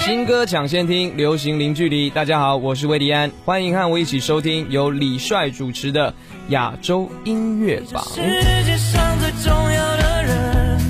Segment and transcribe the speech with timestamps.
[0.00, 2.08] 新歌抢先听，流行零距离。
[2.08, 6.14] 大家好，我是魏迪安，欢迎和我一起收听由李帅主持的
[6.48, 8.02] 亚洲音乐榜。
[8.14, 8.22] 世
[8.64, 10.80] 界上最重要的人，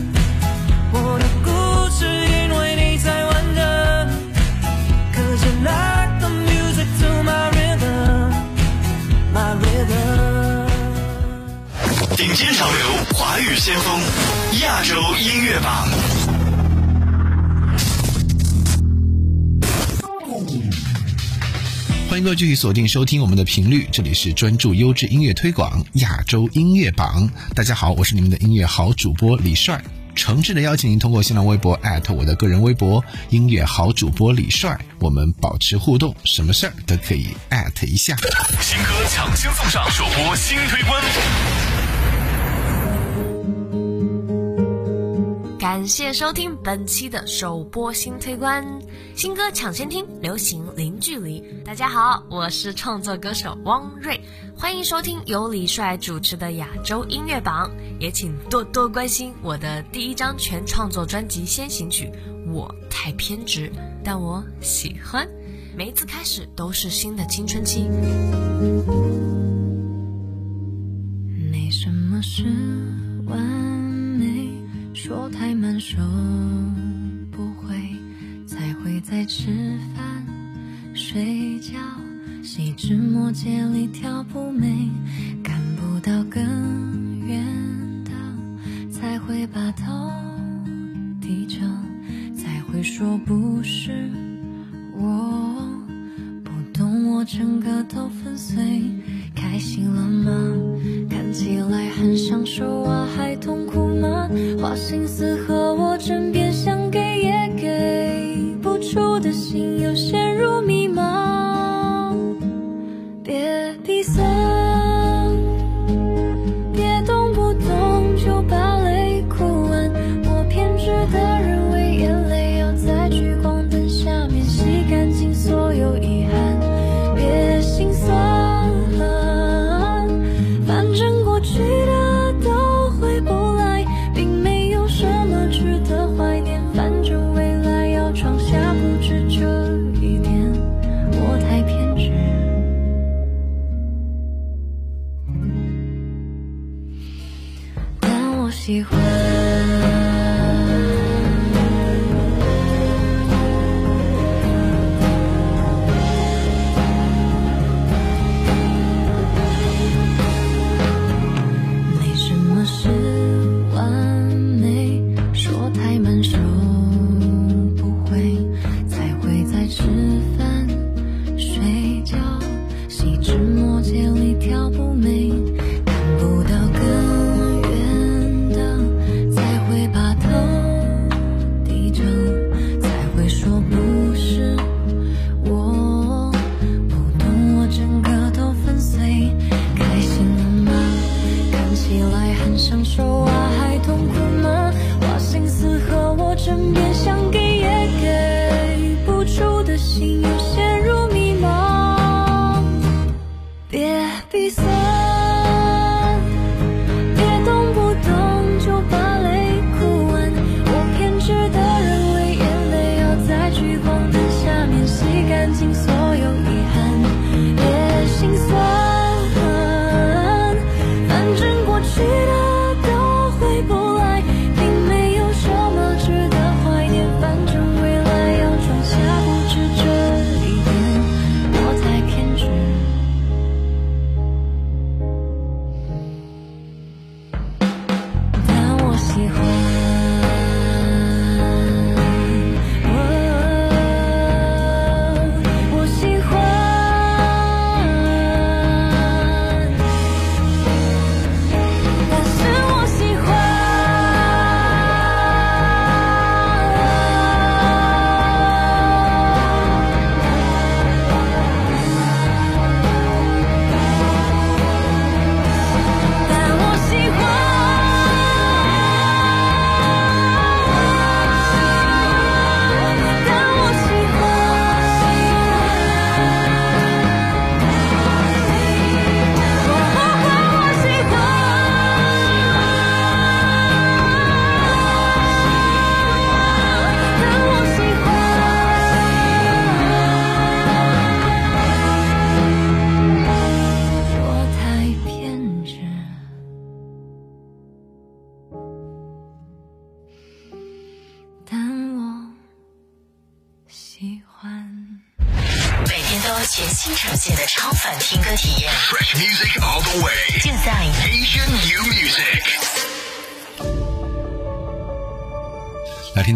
[0.93, 1.51] 我的故
[1.91, 3.65] 事因为你才完整。
[5.13, 8.31] Cause you like the music to my rhythm,
[9.35, 10.71] my rhythm.
[12.17, 12.79] 顶尖潮流，
[13.19, 14.01] 华语先锋，
[14.63, 15.89] 亚洲音乐榜。
[22.21, 27.31] 迎各位继续锁定收听我们的频率，这里是专注优质音乐推广亚洲音乐榜。
[27.55, 29.83] 大家好，我是你们的音乐好主播李帅，
[30.15, 31.73] 诚挚的邀请您通过新浪微博
[32.13, 37.29] 我的个人微博音乐好主播李帅，我们保持互动，什么事儿都可以
[37.87, 38.15] 一下。
[38.61, 41.03] 新歌抢先送上，首播新推官。
[45.81, 48.83] 感谢收听本期的首播新推官，
[49.17, 51.43] 新歌抢先听，流行零距离。
[51.65, 54.21] 大家好，我是创作歌手汪瑞，
[54.55, 62.13] 欢迎收听由李帅主持的亚洲音乐榜，也请多多关心我的第一张全创作专辑先行曲
[62.53, 63.73] 《我太偏执，
[64.05, 65.27] 但我喜欢》，
[65.75, 67.89] 每一次开始都是新的青春期。
[71.51, 72.45] 没什么是
[73.25, 74.60] 完美。
[74.93, 75.99] 说太慢，说
[77.31, 77.75] 不会，
[78.47, 79.47] 才会在吃
[79.95, 80.27] 饭、
[80.95, 81.79] 睡觉、
[82.43, 84.89] 细枝末节里挑不美，
[85.43, 86.43] 看不到更
[87.27, 87.45] 远
[88.05, 88.11] 的，
[88.91, 90.11] 才会把头
[91.21, 91.59] 低着，
[92.37, 94.11] 才会说不是
[94.93, 95.55] 我，
[96.45, 98.83] 不懂我整个都粉碎，
[99.35, 100.33] 开心了吗？
[101.09, 103.70] 看起来很享受啊，还痛？
[104.61, 106.40] 花心思和我争辩，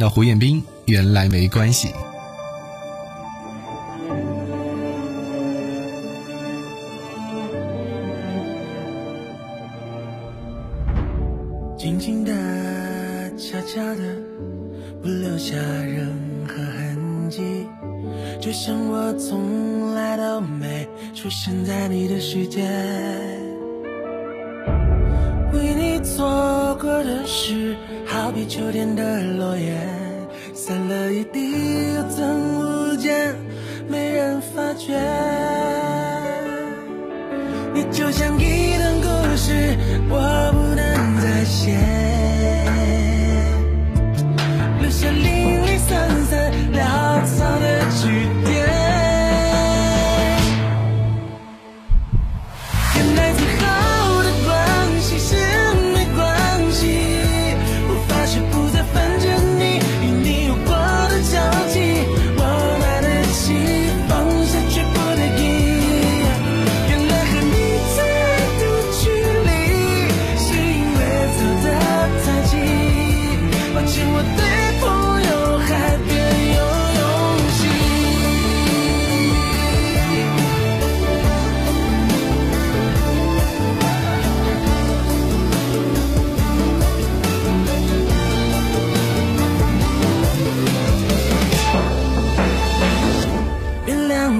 [0.08, 2.03] 胡彦斌原来没关系。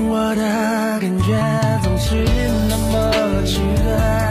[0.08, 0.43] 我的
[1.00, 2.25] 感觉总是
[2.69, 4.24] 那么奇怪。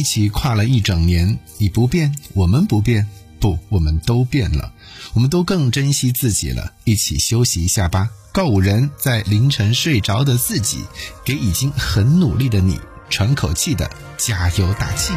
[0.00, 3.06] 一起跨了一整年你不变我们不变
[3.38, 4.72] 不我们都变了。
[5.12, 8.08] 我们都更珍惜自己了一起休息一下吧。
[8.32, 10.78] 告五人在凌晨睡着的自己
[11.22, 12.80] 给已经很努力的你
[13.10, 15.12] 喘口气的加油打气。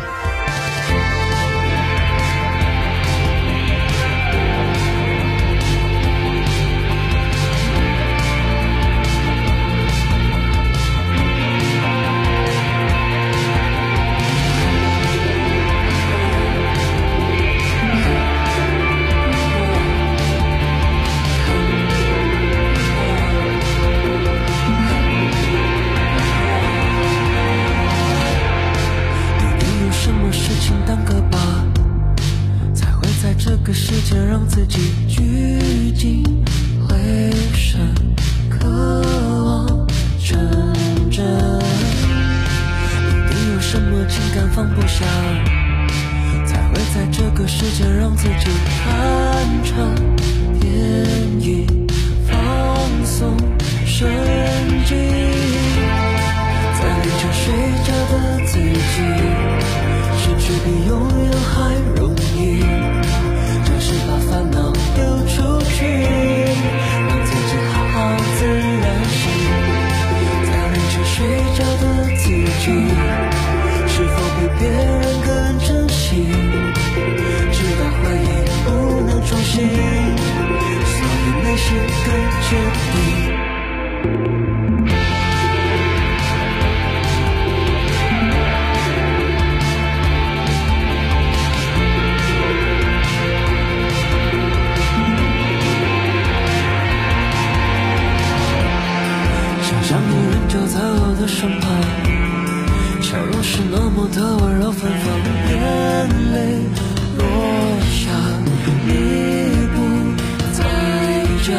[111.44, 111.52] 家，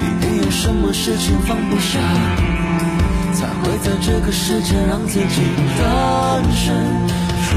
[0.00, 1.98] 一定有什么事情放不下，
[3.32, 5.40] 才会在这个世界让自己
[5.78, 6.74] 单身
[7.44, 7.56] 出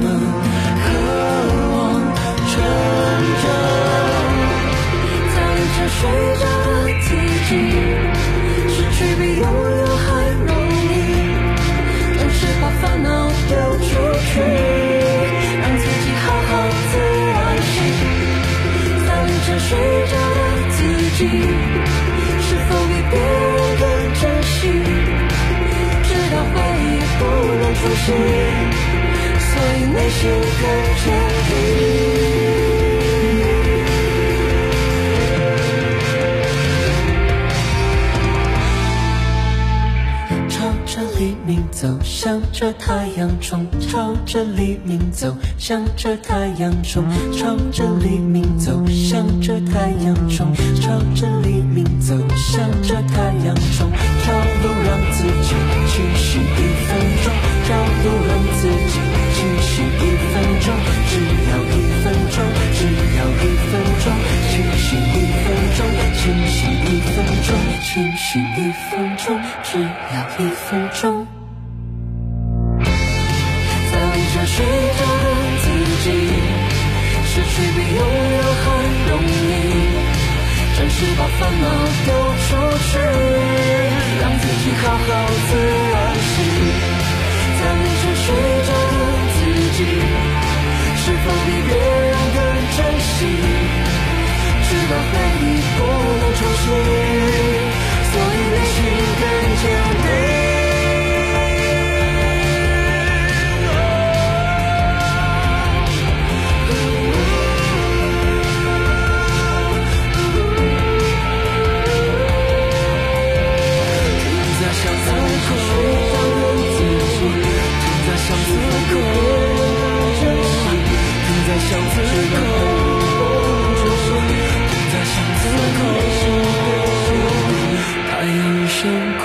[0.00, 0.02] 门，
[0.80, 0.86] 渴
[1.70, 1.76] 望
[2.48, 2.52] 成
[3.42, 3.44] 真。
[5.34, 6.00] 在凌晨睡
[6.40, 7.08] 着的自
[7.50, 7.50] 己，
[8.72, 10.06] 失去比拥有还
[10.46, 10.88] 容易。
[12.16, 13.06] 但是把烦恼
[13.46, 13.86] 丢出
[14.32, 14.32] 去，
[23.10, 23.14] 别
[23.80, 23.82] 等，
[24.20, 24.56] 珍惜，
[26.04, 26.86] 直到回忆
[27.18, 27.20] 不
[27.60, 28.06] 能重新。
[29.40, 30.60] 所以内心很
[31.02, 31.06] 坚
[31.48, 32.37] 定。
[42.28, 53.88] 向着太阳冲；朝着黎明走，向着太阳冲；朝着黎明走，向着太阳冲；朝着黎明走，向着太阳冲。
[54.26, 55.56] 找路让自己
[55.88, 57.32] 清醒一分钟，
[57.64, 57.72] 找
[58.04, 59.00] 路让自己
[59.32, 60.76] 清醒一分钟，
[61.08, 62.44] 只要一分钟，
[62.76, 62.78] 只
[63.16, 63.72] 要一分
[64.04, 64.12] 钟，
[64.52, 65.80] 清醒一分钟，
[66.20, 71.37] 清醒一分钟，清醒一分钟，只要一分钟。
[77.74, 78.66] 比拥有还
[79.08, 80.08] 容易。
[80.76, 81.66] 暂时把烦恼
[82.04, 82.37] 丢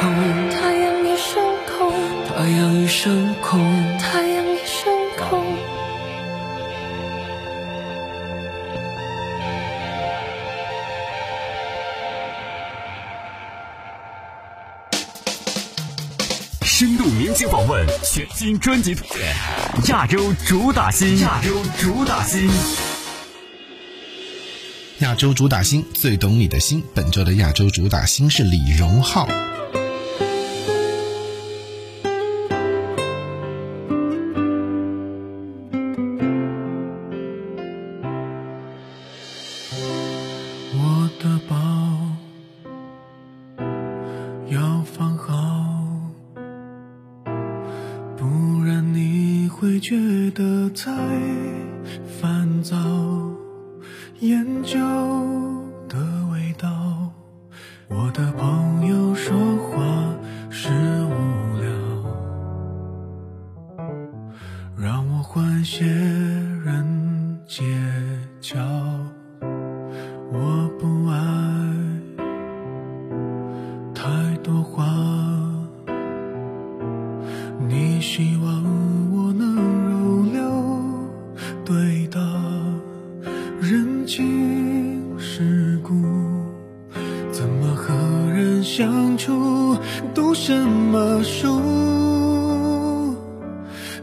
[0.04, 1.94] 太阳已升空，
[2.28, 3.98] 太阳已升空。
[3.98, 5.42] 太阳已升空。
[16.64, 19.34] 深度明星访问，全新专辑推荐，
[19.88, 22.50] 亚洲主打新，亚洲主打新。
[25.00, 29.30] 亚洲主打星最懂你的心，本周的亚洲主打星是李荣浩。
[49.64, 49.96] 会觉
[50.32, 50.92] 得太
[52.20, 52.76] 烦躁。
[54.20, 54.78] 研究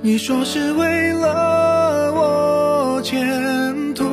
[0.02, 4.04] 你说是为了我前途。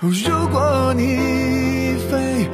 [0.00, 2.48] 如果你非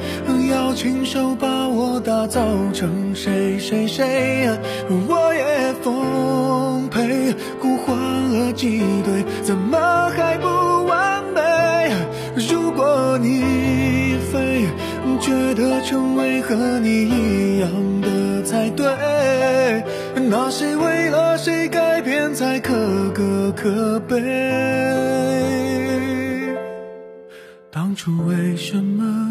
[0.49, 2.41] 要亲手把我打造
[2.73, 4.49] 成谁谁谁，
[5.07, 7.33] 我也奉陪。
[7.61, 9.77] 互换了几对，怎么
[10.09, 11.39] 还不完美？
[12.35, 14.65] 如果你非
[15.21, 17.69] 觉得成为和你一样
[18.01, 18.85] 的才对，
[20.35, 22.73] 那是为了谁改变才可
[23.11, 24.17] 歌可悲？
[27.69, 29.22] 当初为什么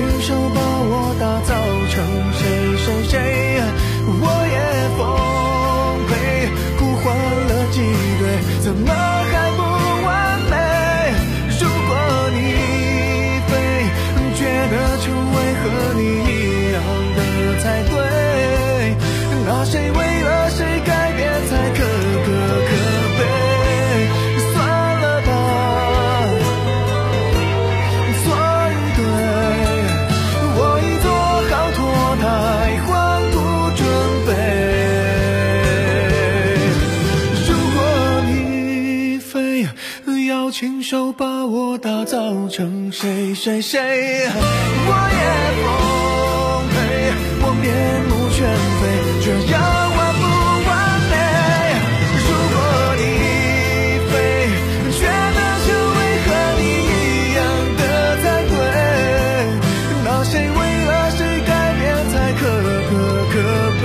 [0.00, 1.52] 亲手把我打造
[1.90, 2.32] 成
[43.00, 45.20] 谁谁谁，我也
[45.56, 45.66] 奉
[46.68, 46.76] 陪。
[47.40, 47.64] 我面
[48.10, 48.36] 目全
[48.76, 48.80] 非，
[49.22, 50.22] 却要完不
[50.68, 50.70] 完
[51.08, 51.12] 美。
[52.28, 52.54] 如果
[52.98, 53.02] 你
[54.04, 54.12] 非
[54.92, 56.28] 觉得成为和
[56.60, 56.92] 你一
[57.36, 57.40] 样
[57.78, 57.80] 的
[58.20, 58.52] 才对，
[60.04, 62.42] 那谁为了谁改变才可
[62.90, 62.92] 可
[63.32, 63.34] 可
[63.80, 63.84] 悲？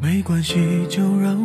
[0.00, 1.38] 没关系，就让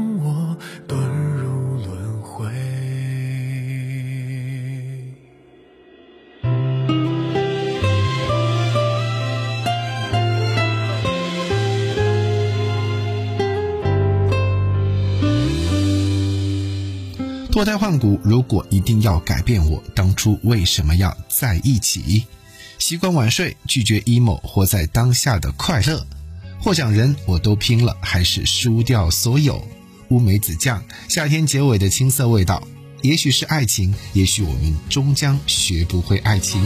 [17.65, 22.23] 脱胎换骨，如果一定要改变我，当初为什么要在一起？
[22.77, 26.05] 习惯晚睡，拒绝 emo，活在当下的快乐。
[26.61, 29.67] 获奖人我都拼了，还是输掉所有。
[30.09, 32.61] 乌梅子酱，夏天结尾的青涩味道，
[33.01, 36.61] 也许是爱情，也许我们终将学不会爱情。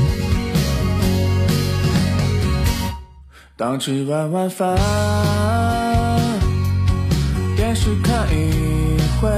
[3.55, 4.77] 当吃完晚饭，
[7.55, 9.29] 电视看一回，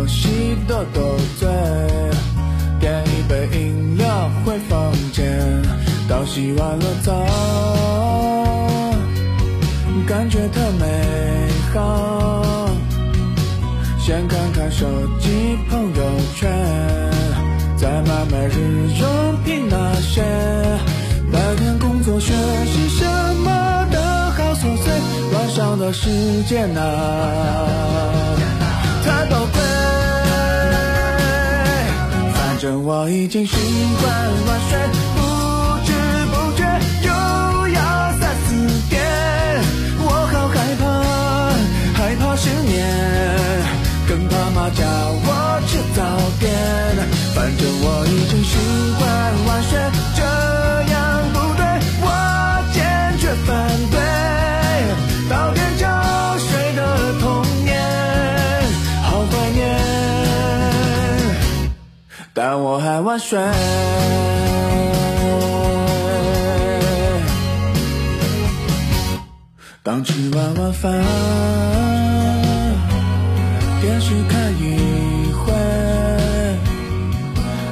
[0.00, 1.46] 游戏斗斗嘴，
[2.80, 5.38] 点一杯饮料回房间，
[6.08, 7.12] 到洗完了澡，
[10.06, 12.70] 感觉特美好。
[13.98, 14.86] 先看看手
[15.18, 16.02] 机朋友
[16.34, 16.50] 圈，
[17.76, 20.22] 再买买日用品那些。
[21.30, 22.32] 白天工作学
[22.64, 23.04] 习什
[23.44, 24.94] 么的好琐碎，
[25.34, 27.66] 晚上的时间啊，
[29.04, 29.69] 太宝贵。
[32.60, 33.56] 反正我已经习
[34.02, 34.12] 惯
[34.46, 34.78] 晚睡，
[35.16, 35.18] 不
[35.86, 35.90] 知
[36.26, 36.60] 不觉
[37.06, 37.08] 又
[37.68, 37.80] 要
[38.20, 38.52] 三四
[38.90, 39.00] 点，
[40.04, 40.84] 我好害怕，
[41.98, 42.84] 害怕失眠。
[44.06, 46.04] 更怕妈叫我吃早
[46.38, 46.52] 点，
[47.34, 48.52] 反正我已经习
[48.98, 49.08] 惯
[49.46, 49.80] 晚睡，
[50.14, 50.20] 这
[62.52, 63.38] 但我还晚睡。
[69.84, 70.92] 当吃完晚饭。
[73.80, 75.52] 电视看一会，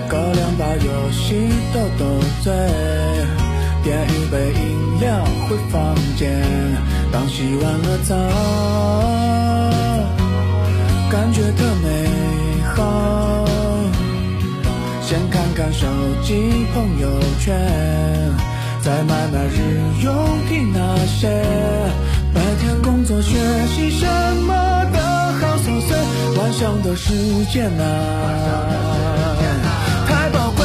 [0.09, 2.05] 搞两把游戏斗斗
[2.45, 2.53] 嘴，
[3.83, 6.41] 点一杯饮料回房间。
[7.11, 8.15] 当洗完了澡，
[11.11, 12.08] 感觉特美
[15.59, 15.89] 看手
[16.23, 17.53] 机朋友圈，
[18.81, 20.15] 再买买日用
[20.49, 21.27] 品那些。
[22.33, 23.37] 白天工作学
[23.75, 24.07] 习什
[24.47, 24.55] 么
[24.93, 25.01] 的
[25.41, 25.97] 好琐碎，
[26.39, 27.13] 晚上的时
[27.53, 27.83] 间啊，
[30.07, 30.65] 太宝贵。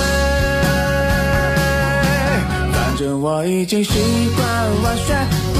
[2.72, 3.92] 反正我已经习
[4.36, 4.46] 惯
[4.84, 5.16] 晚睡，
[5.56, 5.60] 不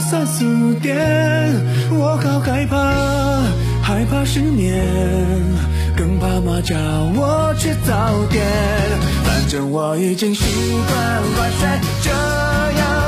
[0.00, 0.96] 三四点
[1.90, 2.76] 我好害怕
[3.82, 4.84] 害怕失眠
[5.96, 6.76] 更怕妈叫
[7.16, 8.44] 我吃早点。
[9.24, 11.68] 反正我已经习惯晚睡
[12.02, 13.03] 这样。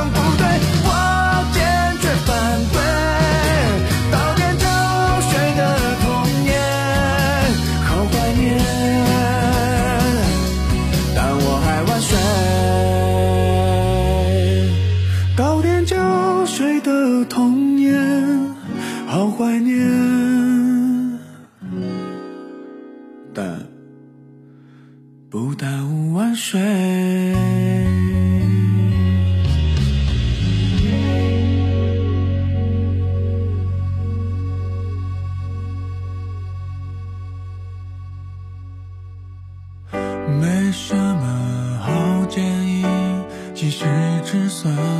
[44.26, 44.95] 之所以。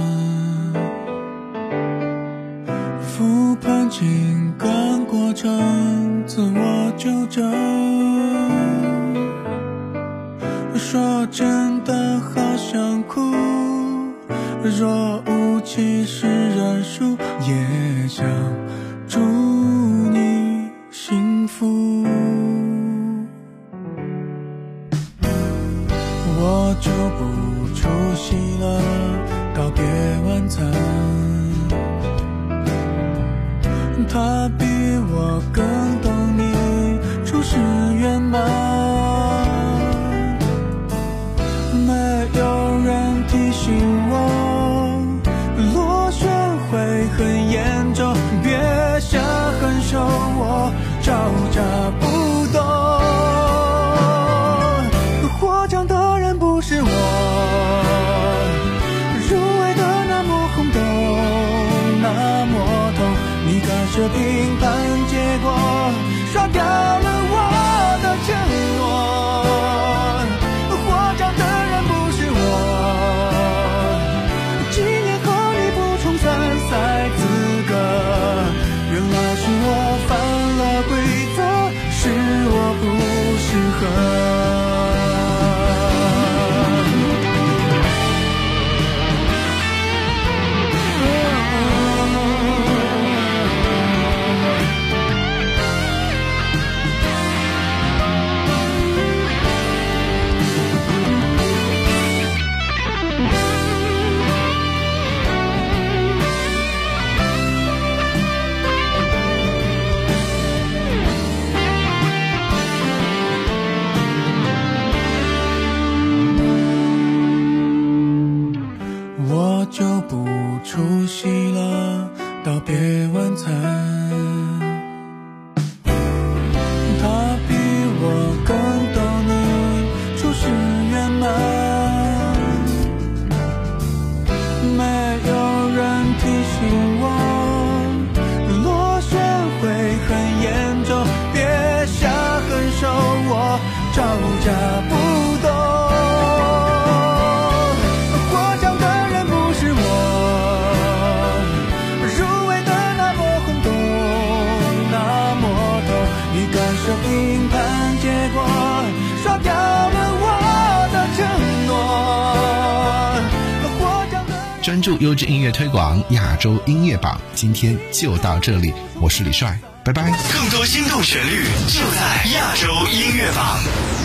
[165.07, 170.11] 优质音乐推广亚洲音乐榜今天就到这里我是李帅拜拜。
[170.33, 173.96] 更多心动旋律就在亚洲音乐榜。